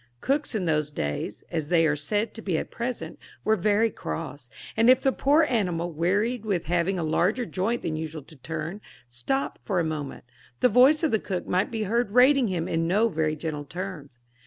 [0.19, 4.49] Cooks in those days, as they are said to be at present, were very cross,
[4.75, 8.81] and if the poor animal, wearied with having a larger joint than usual to turn,
[9.07, 10.23] stopped for a moment,
[10.59, 14.17] the voice of the cook might be heard rating him in no very gentle terms.